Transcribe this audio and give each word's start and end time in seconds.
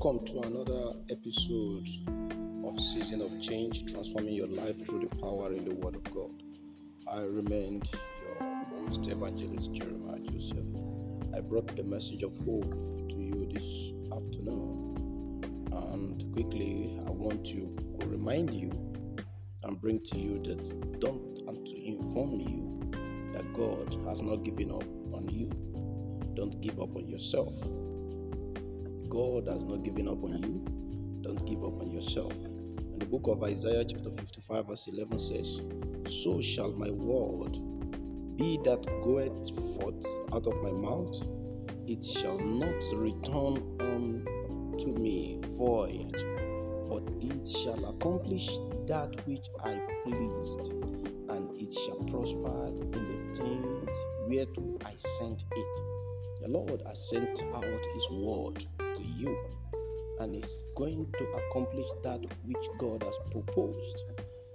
Welcome 0.00 0.24
to 0.26 0.42
another 0.42 0.92
episode 1.10 1.88
of 2.64 2.78
Season 2.78 3.20
of 3.20 3.40
Change, 3.40 3.92
transforming 3.92 4.34
your 4.34 4.46
life 4.46 4.86
through 4.86 5.08
the 5.08 5.16
power 5.16 5.52
in 5.52 5.64
the 5.64 5.74
Word 5.74 5.96
of 5.96 6.04
God. 6.14 6.40
I 7.12 7.22
remain 7.22 7.82
your 8.22 8.48
host, 8.84 9.08
Evangelist 9.08 9.72
Jeremiah 9.72 10.20
Joseph. 10.20 10.64
I 11.36 11.40
brought 11.40 11.74
the 11.74 11.82
message 11.82 12.22
of 12.22 12.30
hope 12.46 12.70
to 13.08 13.16
you 13.16 13.48
this 13.52 13.92
afternoon, 14.12 15.42
and 15.72 16.32
quickly 16.32 16.96
I 17.04 17.10
want 17.10 17.44
to 17.46 17.76
remind 18.06 18.54
you 18.54 18.70
and 19.64 19.80
bring 19.80 19.98
to 20.04 20.16
you 20.16 20.38
that 20.44 21.00
don't 21.00 21.40
and 21.48 21.66
to 21.66 21.86
inform 21.86 22.38
you 22.38 22.88
that 23.32 23.52
God 23.52 23.96
has 24.06 24.22
not 24.22 24.44
given 24.44 24.70
up 24.70 24.84
on 25.12 25.28
you. 25.28 25.50
Don't 26.34 26.60
give 26.60 26.78
up 26.78 26.94
on 26.94 27.08
yourself. 27.08 27.60
God 29.08 29.48
has 29.48 29.64
not 29.64 29.82
given 29.82 30.06
up 30.06 30.22
on 30.22 30.42
you. 30.42 30.64
Don't 31.22 31.44
give 31.46 31.64
up 31.64 31.80
on 31.80 31.90
yourself. 31.90 32.32
And 32.34 33.00
the 33.00 33.06
book 33.06 33.26
of 33.26 33.42
Isaiah, 33.42 33.84
chapter 33.84 34.10
55, 34.10 34.68
verse 34.68 34.86
11 34.88 35.18
says, 35.18 35.62
So 36.22 36.40
shall 36.40 36.72
my 36.72 36.90
word 36.90 37.52
be 38.36 38.58
that 38.64 38.84
goeth 39.02 39.50
forth 39.76 40.06
out 40.34 40.46
of 40.46 40.62
my 40.62 40.72
mouth, 40.72 41.26
it 41.86 42.04
shall 42.04 42.38
not 42.38 42.82
return 42.94 43.76
unto 43.80 44.92
me 44.92 45.40
void, 45.56 46.12
but 46.88 47.10
it 47.20 47.48
shall 47.48 47.84
accomplish 47.86 48.46
that 48.86 49.16
which 49.26 49.46
I 49.64 49.80
pleased, 50.04 50.72
and 51.30 51.50
it 51.58 51.72
shall 51.72 52.04
prosper 52.04 52.68
in 52.68 52.90
the 52.92 53.34
things 53.34 53.96
whereto 54.26 54.78
I 54.84 54.94
sent 54.96 55.44
it. 55.56 55.80
The 56.42 56.48
Lord 56.48 56.82
has 56.86 57.08
sent 57.08 57.42
out 57.54 57.86
His 57.94 58.10
word 58.12 58.64
to 58.98 59.04
you, 59.04 59.36
and 60.20 60.34
is 60.36 60.56
going 60.74 61.10
to 61.18 61.24
accomplish 61.24 61.86
that 62.04 62.20
which 62.44 62.68
God 62.78 63.02
has 63.02 63.18
proposed. 63.30 64.04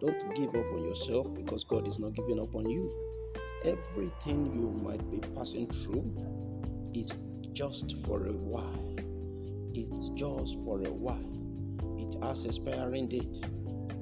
Don't 0.00 0.34
give 0.34 0.48
up 0.50 0.72
on 0.72 0.84
yourself 0.84 1.34
because 1.34 1.64
God 1.64 1.86
is 1.86 1.98
not 1.98 2.14
giving 2.14 2.40
up 2.40 2.54
on 2.54 2.68
you. 2.68 2.90
Everything 3.64 4.52
you 4.54 4.70
might 4.82 5.10
be 5.10 5.18
passing 5.34 5.66
through 5.68 6.14
is 6.94 7.16
just 7.52 7.96
for 8.06 8.26
a 8.26 8.32
while. 8.32 8.96
It's 9.74 10.08
just 10.10 10.58
for 10.64 10.80
a 10.80 10.92
while. 10.92 11.40
It 11.98 12.16
has 12.22 12.44
expiring 12.46 13.08
date. 13.08 13.38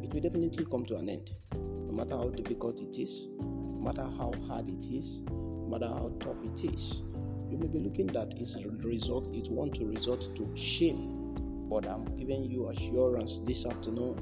It 0.02 0.14
will 0.14 0.20
definitely 0.20 0.64
come 0.64 0.86
to 0.86 0.96
an 0.96 1.08
end. 1.08 1.32
No 1.52 1.92
matter 1.92 2.16
how 2.16 2.30
difficult 2.30 2.80
it 2.80 2.98
is, 2.98 3.28
no 3.40 3.80
matter 3.82 4.02
how 4.02 4.32
hard 4.46 4.70
it 4.70 4.86
is, 4.90 5.20
no 5.28 5.68
matter 5.68 5.88
how 5.88 6.12
tough 6.20 6.42
it 6.44 6.64
is, 6.64 7.02
you 7.50 7.58
may 7.58 7.66
be 7.66 7.78
looking 7.78 8.06
that 8.08 8.34
its 8.36 8.56
result 8.84 9.34
it 9.34 9.50
want 9.50 9.74
to 9.74 9.86
result 9.86 10.34
to 10.36 10.56
shame. 10.56 11.14
But 11.68 11.86
i'm 11.86 12.04
giving 12.16 12.44
you 12.44 12.68
assurance 12.68 13.40
this 13.40 13.66
afternoon 13.66 14.18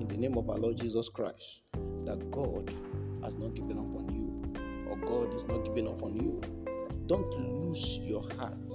in 0.00 0.08
the 0.08 0.16
name 0.16 0.36
of 0.36 0.50
our 0.50 0.56
lord 0.56 0.76
jesus 0.76 1.08
christ 1.08 1.62
that 2.04 2.30
god 2.30 2.74
has 3.22 3.36
not 3.36 3.54
given 3.54 3.78
up 3.78 3.94
on 3.94 4.08
you 4.12 4.30
or 4.90 4.96
god 4.96 5.32
is 5.34 5.46
not 5.46 5.64
giving 5.64 5.86
up 5.86 6.02
on 6.02 6.14
you. 6.16 6.40
Don't 7.10 7.32
lose 7.40 7.98
your 8.02 8.22
heart. 8.38 8.74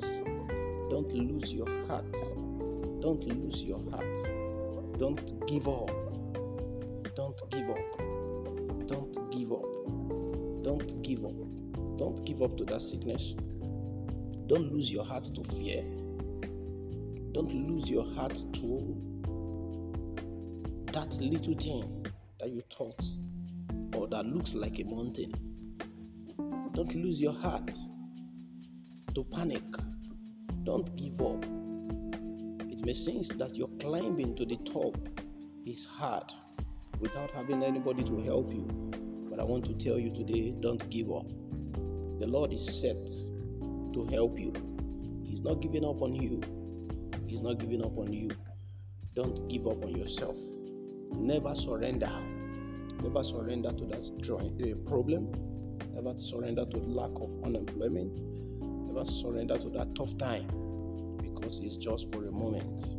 Don't 0.90 1.10
lose 1.14 1.54
your 1.54 1.70
heart. 1.88 2.18
Don't 3.02 3.24
lose 3.26 3.64
your 3.64 3.80
heart. 3.92 4.18
Don't 4.98 5.48
give 5.48 5.70
up. 5.70 5.90
Don't 7.16 7.42
give 7.50 7.70
up. 7.70 7.98
Don't 8.88 9.32
give 9.32 9.54
up. 9.54 10.64
Don't 10.64 11.02
give 11.02 11.24
up. 11.24 11.98
Don't 11.98 12.26
give 12.26 12.42
up 12.42 12.58
to 12.58 12.66
that 12.66 12.82
sickness 12.82 13.36
don't 14.48 14.72
lose 14.72 14.92
your 14.92 15.04
heart 15.04 15.26
to 15.26 15.44
fear. 15.56 15.84
Don't 17.34 17.52
lose 17.54 17.90
your 17.90 18.06
heart 18.14 18.36
to 18.54 19.02
that 20.94 21.18
little 21.20 21.54
thing 21.54 22.06
that 22.40 22.50
you 22.50 22.62
thought 22.72 23.04
or 23.96 24.08
that 24.08 24.26
looks 24.26 24.54
like 24.54 24.80
a 24.80 24.84
mountain. 24.84 25.34
Don't 26.74 26.94
lose 26.96 27.20
your 27.22 27.34
heart 27.34 27.72
to 29.16 29.24
panic. 29.26 29.64
Don't 30.64 30.96
give 30.96 31.20
up. 31.22 31.44
It 32.72 32.86
may 32.86 32.94
seem 32.94 33.22
that 33.38 33.52
you're 33.56 33.68
climbing 33.80 34.36
to 34.36 34.46
the 34.46 34.58
top 34.58 34.96
is 35.66 35.86
hard 35.86 36.32
without 37.00 37.32
having 37.32 37.64
anybody 37.64 38.04
to 38.04 38.22
help 38.22 38.54
you. 38.54 38.66
But 39.30 39.40
I 39.40 39.44
want 39.44 39.66
to 39.66 39.74
tell 39.74 39.98
you 39.98 40.12
today 40.12 40.54
don't 40.60 40.88
give 40.90 41.12
up. 41.12 41.28
The 42.20 42.28
Lord 42.28 42.54
is 42.54 42.82
set 42.82 43.10
to 43.96 44.06
help 44.08 44.38
you. 44.38 44.52
He's 45.24 45.42
not 45.42 45.62
giving 45.62 45.86
up 45.86 46.02
on 46.02 46.14
you. 46.14 46.42
He's 47.28 47.42
not 47.42 47.60
giving 47.60 47.82
up 47.82 47.98
on 47.98 48.12
you. 48.12 48.30
Don't 49.16 49.48
give 49.48 49.68
up 49.68 49.86
on 49.86 49.96
yourself. 49.96 50.36
Never 51.14 51.56
surrender. 51.56 52.12
Never 53.02 53.24
surrender 53.24 53.72
to 53.72 53.86
that 53.86 54.04
uh, 54.04 54.90
problem. 54.90 55.32
Never 55.94 56.14
surrender 56.18 56.66
to 56.66 56.78
lack 56.78 57.12
of 57.16 57.42
unemployment. 57.46 58.22
Never 58.62 59.06
surrender 59.06 59.58
to 59.58 59.70
that 59.70 59.96
tough 59.96 60.18
time 60.18 60.48
because 61.22 61.60
it's 61.60 61.78
just 61.78 62.14
for 62.14 62.26
a 62.26 62.32
moment. 62.32 62.98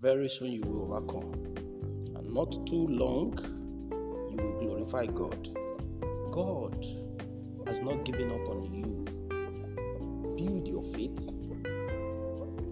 Very 0.00 0.28
soon 0.28 0.50
you 0.50 0.62
will 0.62 0.92
overcome. 0.92 1.32
And 2.16 2.34
not 2.34 2.50
too 2.66 2.88
long, 2.88 3.38
you 4.30 4.36
will 4.36 4.58
glorify 4.58 5.06
God. 5.06 5.48
God 6.32 6.84
has 7.68 7.80
not 7.80 8.04
given 8.04 8.32
up 8.32 8.48
on 8.48 8.64
you 8.74 9.04
build 10.36 10.68
your 10.68 10.82
faith. 10.82 11.30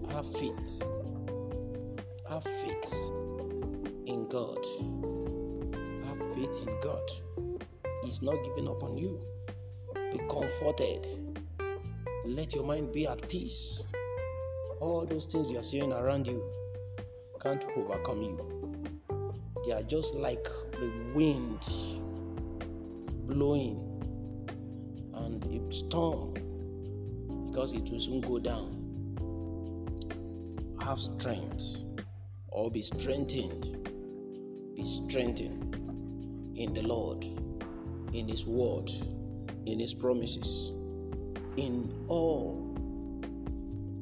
Have 0.09 0.25
faith. 0.25 0.83
Have 2.29 2.43
faith 2.43 3.11
in 4.05 4.27
God. 4.29 4.63
Have 6.05 6.35
faith 6.35 6.67
in 6.67 6.79
God. 6.81 7.09
He's 8.03 8.21
not 8.21 8.43
giving 8.43 8.67
up 8.67 8.83
on 8.83 8.97
you. 8.97 9.19
Be 10.11 10.19
comforted. 10.29 11.07
Let 12.25 12.53
your 12.53 12.63
mind 12.63 12.91
be 12.91 13.07
at 13.07 13.27
peace. 13.29 13.83
All 14.79 15.05
those 15.05 15.25
things 15.25 15.51
you 15.51 15.59
are 15.59 15.63
seeing 15.63 15.91
around 15.91 16.27
you 16.27 16.43
can't 17.43 17.65
overcome 17.75 18.21
you. 18.21 18.99
They 19.65 19.73
are 19.73 19.83
just 19.83 20.15
like 20.15 20.43
the 20.71 21.11
wind 21.13 21.67
blowing 23.27 23.79
and 25.13 25.43
a 25.45 25.73
storm 25.73 26.33
because 27.53 27.73
it 27.75 27.87
will 27.91 27.99
soon 27.99 28.19
go 28.19 28.39
down. 28.39 28.79
Have 30.81 30.97
strength 30.99 31.83
or 32.47 32.71
be 32.71 32.81
strengthened. 32.81 33.87
Be 34.75 34.83
strengthened 34.83 35.75
in 36.55 36.73
the 36.73 36.81
Lord, 36.81 37.23
in 38.11 38.27
His 38.27 38.47
word, 38.47 38.89
in 39.67 39.79
His 39.79 39.93
promises, 39.93 40.73
in 41.57 41.93
all 42.07 42.73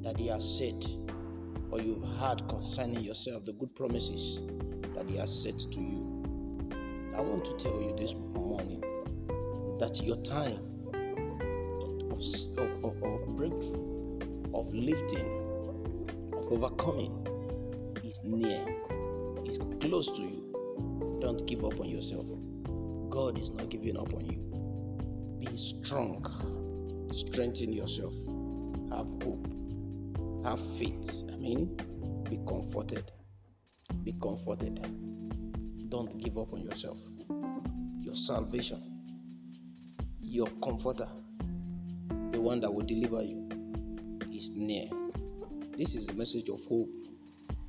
that 0.01 0.17
He 0.17 0.27
has 0.27 0.57
said 0.57 0.85
or 1.71 1.81
you've 1.81 2.03
heard 2.19 2.47
concerning 2.47 3.01
yourself, 3.01 3.43
the 3.43 3.53
good 3.53 3.75
promises 3.75 4.39
that 4.95 5.09
He 5.09 5.17
has 5.17 5.43
said 5.43 5.59
to 5.59 5.81
you. 5.81 6.71
I 7.17 7.19
want 7.19 7.43
to 7.43 7.57
tell 7.57 7.81
you 7.81 7.93
this 7.97 8.15
morning 8.15 8.81
that 9.77 10.01
your 10.01 10.21
time 10.21 10.70
of, 12.21 12.83
of, 12.83 13.03
of 13.03 13.35
breakthrough, 13.35 14.19
of 14.53 14.71
lifting, 14.73 15.25
of 16.33 16.51
overcoming 16.51 17.27
is 18.03 18.19
near, 18.23 18.63
is 19.43 19.57
close 19.79 20.11
to 20.11 20.21
you. 20.21 21.17
Don't 21.19 21.43
give 21.47 21.65
up 21.65 21.79
on 21.79 21.89
yourself. 21.89 22.27
God 23.09 23.39
is 23.39 23.49
not 23.51 23.69
giving 23.69 23.97
up 23.97 24.13
on 24.13 24.25
you. 24.25 25.39
Be 25.39 25.55
strong, 25.57 26.23
strengthen 27.11 27.73
yourself, 27.73 28.13
have 28.91 29.07
hope, 29.23 29.47
have 30.45 30.59
faith. 30.77 31.23
I 31.33 31.37
mean, 31.37 31.75
be 32.29 32.37
comforted. 32.47 33.11
Be 34.03 34.13
comforted. 34.21 34.79
Don't 35.89 36.15
give 36.23 36.37
up 36.37 36.53
on 36.53 36.61
yourself. 36.61 36.99
Your 37.99 38.13
salvation, 38.13 39.01
your 40.21 40.47
comforter 40.63 41.07
the 42.41 42.47
one 42.47 42.59
that 42.59 42.73
will 42.73 42.85
deliver 42.85 43.21
you 43.21 43.47
is 44.33 44.49
near. 44.55 44.89
This 45.77 45.93
is 45.93 46.09
a 46.09 46.13
message 46.13 46.49
of 46.49 46.59
hope 46.65 46.89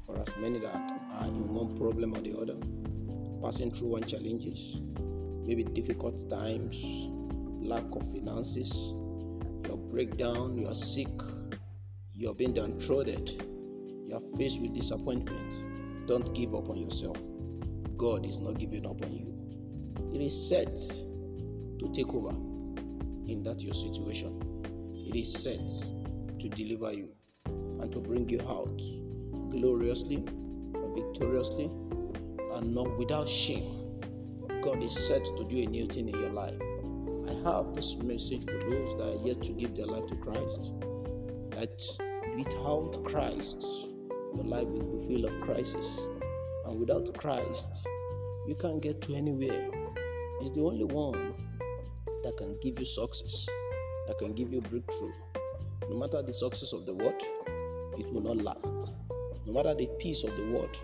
for 0.07 0.19
as 0.19 0.35
many 0.39 0.61
that 0.61 0.75
are 0.75 1.27
in 1.27 1.47
one 1.53 1.77
problem 1.77 2.15
or 2.15 2.23
the 2.23 2.35
other, 2.35 2.57
passing 3.43 3.71
through 3.71 3.89
one 3.89 4.05
challenges, 4.05 4.81
maybe 5.45 5.63
difficult 5.63 6.27
times, 6.31 6.83
lack 7.61 7.85
of 7.93 8.11
finances, 8.13 8.95
your 9.67 9.77
breakdown, 9.77 10.57
you 10.57 10.67
are 10.67 10.75
sick, 10.75 11.21
you 12.15 12.31
are 12.31 12.35
being 12.35 12.55
downtrodden, 12.55 13.27
you 14.09 14.15
are 14.15 14.39
faced 14.39 14.63
with 14.63 14.73
disappointment. 14.73 16.07
Don't 16.09 16.35
give 16.35 16.55
up 16.55 16.71
on 16.71 16.79
yourself. 16.79 17.19
God 17.99 18.25
is 18.25 18.39
not 18.39 18.59
giving 18.59 18.87
up 18.87 19.05
on 19.05 19.13
you. 19.13 20.15
It 20.15 20.23
is 20.23 20.49
set 20.49 20.75
to 21.79 21.93
take 21.93 22.15
over 22.15 22.31
in 23.31 23.43
that 23.43 23.63
your 23.63 23.75
situation. 23.75 24.42
It 25.13 25.19
is 25.19 25.43
set 25.43 26.39
to 26.39 26.49
deliver 26.49 26.91
you 26.91 27.11
and 27.45 27.93
to 27.93 28.01
bring 28.01 28.31
you 28.31 28.41
out. 28.49 28.81
gloriously, 29.51 30.25
victoriously, 30.95 31.67
and 32.55 32.75
not 32.75 32.97
without 32.97 33.29
shame. 33.29 34.01
God 34.63 34.83
is 34.83 34.95
set 35.07 35.23
to 35.37 35.45
do 35.45 35.59
a 35.59 35.67
new 35.67 35.85
thing 35.85 36.09
in 36.09 36.19
your 36.19 36.31
life. 36.31 36.59
I 37.29 37.35
have 37.51 37.75
this 37.75 37.97
message 37.97 38.47
for 38.47 38.59
those 38.71 38.97
that 38.97 39.07
are 39.07 39.27
yet 39.27 39.43
to 39.43 39.53
give 39.53 39.75
their 39.75 39.85
life 39.85 40.07
to 40.07 40.17
Christ. 40.17 40.73
That 41.51 41.79
without 42.35 43.05
Christ, 43.05 43.63
your 44.35 44.45
life 44.45 44.67
will 44.67 44.97
be 44.97 45.07
full 45.07 45.27
of 45.27 45.39
crisis. 45.43 46.01
And 46.65 46.81
without 46.81 47.13
Christ, 47.19 47.87
you 48.47 48.55
can't 48.55 48.81
get 48.81 49.03
to 49.03 49.15
anywhere. 49.15 49.71
He's 50.41 50.53
the 50.53 50.63
only 50.63 50.85
one 50.85 51.35
that 52.25 52.35
can 52.39 52.57
give 52.63 52.79
you 52.79 52.87
success, 52.87 53.47
that 54.07 54.19
can 54.19 54.35
give 54.35 54.53
you 54.53 54.61
breakthrough. 54.61 55.13
No 55.89 55.99
matter 55.99 56.23
the 56.23 56.33
success 56.33 56.73
of 56.73 56.87
the 56.87 56.95
world, 56.95 57.23
it 57.99 58.13
will 58.13 58.23
not 58.23 58.39
last. 58.39 58.73
No 59.47 59.53
matter 59.53 59.75
the 59.75 59.89
peace 59.99 60.25
of 60.25 60.37
the 60.37 60.45
world, 60.47 60.77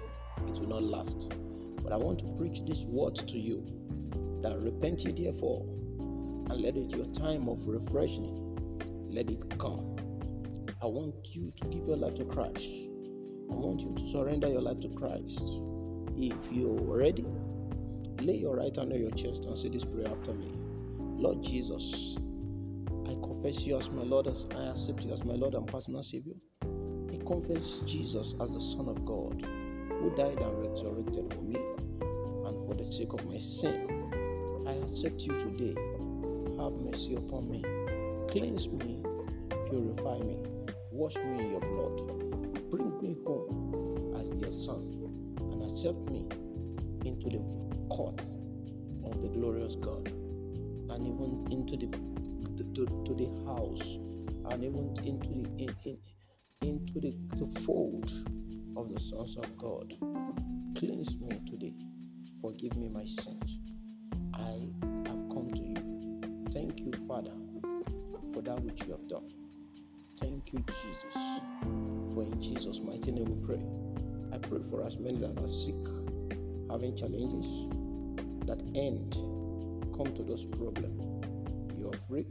it 0.48 0.58
will 0.58 0.68
not 0.68 0.82
last. 0.82 1.32
But 1.82 1.92
I 1.92 1.96
want 1.96 2.18
to 2.20 2.26
preach 2.36 2.60
this 2.66 2.84
word 2.84 3.16
to 3.16 3.38
you 3.38 3.64
that 4.42 4.58
repent 4.58 5.04
ye 5.04 5.12
therefore 5.12 5.64
and 6.50 6.60
let 6.60 6.76
it 6.76 6.90
your 6.90 7.06
time 7.06 7.48
of 7.48 7.66
refreshing 7.66 8.48
let 9.10 9.30
it 9.30 9.58
come. 9.58 9.96
I 10.82 10.86
want 10.86 11.14
you 11.34 11.50
to 11.56 11.64
give 11.68 11.86
your 11.86 11.96
life 11.96 12.14
to 12.16 12.24
Christ. 12.24 12.70
I 13.50 13.54
want 13.54 13.80
you 13.80 13.94
to 13.94 14.02
surrender 14.06 14.48
your 14.48 14.60
life 14.60 14.80
to 14.80 14.88
Christ. 14.90 15.60
If 16.16 16.52
you're 16.52 16.80
ready, 16.80 17.26
lay 18.20 18.36
your 18.36 18.56
right 18.56 18.74
hand 18.76 18.92
on 18.92 18.98
your 18.98 19.10
chest 19.12 19.46
and 19.46 19.56
say 19.56 19.70
this 19.70 19.84
prayer 19.84 20.08
after 20.08 20.34
me. 20.34 20.52
Lord 20.98 21.42
Jesus, 21.42 22.16
I 23.08 23.14
confess 23.22 23.66
you 23.66 23.78
as 23.78 23.90
my 23.90 24.02
Lord, 24.02 24.26
as 24.26 24.46
I 24.54 24.64
accept 24.64 25.06
you 25.06 25.12
as 25.14 25.24
my 25.24 25.32
Lord 25.32 25.54
and 25.54 25.66
personal 25.66 26.02
Savior. 26.02 26.34
I 26.62 27.16
confess 27.26 27.78
Jesus 27.86 28.34
as 28.38 28.52
the 28.52 28.60
Son 28.60 28.86
of 28.86 29.02
God 29.06 29.40
who 29.88 30.14
died 30.14 30.38
and 30.38 30.68
resurrected 30.68 31.32
for 31.32 31.40
me 31.40 31.56
and 31.56 32.66
for 32.66 32.74
the 32.76 32.84
sake 32.84 33.14
of 33.14 33.24
my 33.24 33.38
sin. 33.38 33.88
I 34.66 34.72
accept 34.72 35.22
you 35.22 35.38
today. 35.38 35.74
Have 36.58 36.74
mercy 36.74 37.14
upon 37.14 37.50
me. 37.50 37.62
Cleanse 38.28 38.68
me. 38.68 39.02
Purify 39.70 40.18
me. 40.18 40.36
Wash 40.92 41.16
me 41.16 41.44
in 41.44 41.50
your 41.52 41.60
blood. 41.60 42.70
Bring 42.70 43.00
me 43.00 43.16
home 43.24 44.14
as 44.20 44.34
your 44.34 44.52
son 44.52 44.84
and 45.50 45.62
accept 45.62 45.98
me 46.10 46.26
into 47.06 47.30
the 47.30 47.40
court 47.88 48.20
of 49.04 49.22
the 49.22 49.28
glorious 49.28 49.76
God 49.76 50.08
and 50.08 51.06
even 51.06 51.46
into 51.50 51.76
the 51.78 51.86
to, 52.74 52.86
to 53.04 53.14
the 53.14 53.28
house 53.46 53.98
and 54.50 54.64
even 54.64 54.94
into 55.04 55.30
the 55.30 55.48
in, 55.58 55.74
in, 55.84 55.98
into 56.62 57.00
the, 57.00 57.16
the 57.36 57.46
fold 57.60 58.10
of 58.76 58.92
the 58.92 59.00
sons 59.00 59.36
of 59.36 59.56
God. 59.56 59.92
Cleanse 60.76 61.18
me 61.20 61.40
today. 61.46 61.74
Forgive 62.40 62.76
me 62.76 62.88
my 62.88 63.04
sins. 63.04 63.58
I 64.34 64.68
have 65.08 65.28
come 65.30 65.50
to 65.54 65.62
you. 65.62 66.44
Thank 66.52 66.80
you, 66.80 66.92
Father, 67.06 67.32
for 68.32 68.42
that 68.42 68.60
which 68.62 68.84
you 68.86 68.92
have 68.92 69.08
done. 69.08 69.28
Thank 70.20 70.52
you, 70.52 70.64
Jesus. 70.82 71.14
For 72.14 72.22
in 72.24 72.40
Jesus' 72.40 72.80
mighty 72.80 73.12
name 73.12 73.26
we 73.26 73.46
pray. 73.46 73.62
I 74.32 74.38
pray 74.38 74.60
for 74.70 74.84
us 74.84 74.96
many 74.98 75.18
that 75.18 75.38
are 75.40 75.48
sick, 75.48 75.74
having 76.70 76.96
challenges 76.96 77.68
that 78.46 78.60
end. 78.74 79.14
Come 79.96 80.12
to 80.14 80.22
those 80.22 80.46
problems. 80.46 81.24
You 81.76 81.90
are 81.90 81.96
free, 82.08 82.26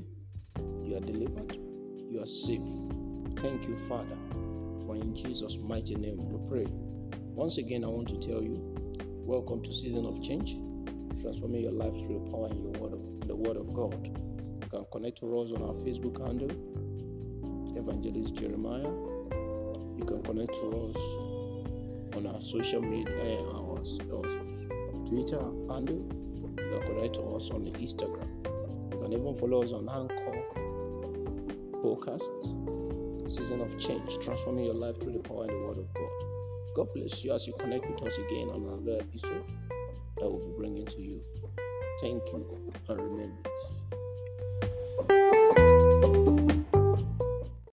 are 0.97 1.05
delivered, 1.05 1.57
you 2.09 2.21
are 2.21 2.25
safe. 2.25 2.61
Thank 3.39 3.67
you, 3.67 3.75
Father 3.75 4.17
for 4.87 4.95
in 4.95 5.13
Jesus' 5.13 5.59
mighty 5.59 5.95
name 5.95 6.17
we 6.17 6.47
pray. 6.47 6.65
Once 7.35 7.57
again, 7.57 7.83
I 7.83 7.87
want 7.87 8.07
to 8.07 8.17
tell 8.17 8.41
you, 8.41 8.57
welcome 9.25 9.61
to 9.61 9.73
Season 9.73 10.05
of 10.05 10.23
Change, 10.23 10.55
transforming 11.21 11.61
your 11.61 11.73
life 11.73 11.93
through 12.05 12.23
the 12.23 12.31
power 12.31 12.47
in 12.49 12.63
your 12.63 12.71
word 12.81 12.93
of 12.93 13.27
the 13.27 13.35
Word 13.35 13.57
of 13.57 13.73
God. 13.73 14.07
You 14.07 14.69
can 14.69 14.85
connect 14.93 15.17
to 15.19 15.39
us 15.39 15.51
on 15.51 15.61
our 15.61 15.73
Facebook 15.83 16.25
handle, 16.25 16.49
Evangelist 17.77 18.35
Jeremiah. 18.35 18.89
You 19.97 20.05
can 20.07 20.23
connect 20.23 20.53
to 20.53 20.89
us 20.89 20.97
on 22.15 22.31
our 22.33 22.39
social 22.39 22.81
media, 22.81 23.13
eh, 23.25 23.37
our, 23.55 23.81
our 24.13 25.05
Twitter 25.05 25.41
handle. 25.69 26.07
You 26.55 26.79
can 26.79 26.81
connect 26.87 27.15
to 27.15 27.23
us 27.35 27.51
on 27.51 27.65
Instagram. 27.65 28.29
You 28.93 28.99
can 29.01 29.11
even 29.11 29.35
follow 29.35 29.63
us 29.63 29.73
on 29.73 29.89
Anchor 29.89 30.36
podcast 31.87 33.29
season 33.29 33.61
of 33.61 33.77
change, 33.77 34.17
transforming 34.19 34.65
your 34.65 34.73
life 34.73 34.99
through 35.01 35.13
the 35.13 35.19
power 35.19 35.43
and 35.43 35.51
the 35.51 35.67
word 35.67 35.77
of 35.77 35.93
God. 35.93 36.09
God 36.75 36.93
bless 36.93 37.23
you 37.23 37.33
as 37.33 37.47
you 37.47 37.53
connect 37.59 37.89
with 37.89 38.03
us 38.03 38.17
again 38.17 38.49
on 38.49 38.63
another 38.63 38.99
episode 39.01 39.43
that 40.17 40.29
we'll 40.29 40.39
be 40.39 40.57
bringing 40.57 40.85
to 40.85 41.01
you. 41.01 41.21
Thank 42.01 42.23
you 42.31 42.73
and 42.89 43.01
remember. 43.01 43.49